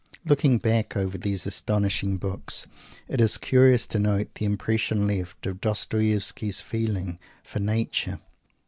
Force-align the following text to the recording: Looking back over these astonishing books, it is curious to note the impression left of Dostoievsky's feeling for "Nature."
Looking 0.25 0.57
back 0.57 0.97
over 0.97 1.15
these 1.15 1.45
astonishing 1.45 2.17
books, 2.17 2.65
it 3.07 3.21
is 3.21 3.37
curious 3.37 3.85
to 3.85 3.99
note 3.99 4.33
the 4.33 4.45
impression 4.45 5.05
left 5.05 5.45
of 5.45 5.61
Dostoievsky's 5.61 6.59
feeling 6.59 7.19
for 7.43 7.59
"Nature." 7.59 8.19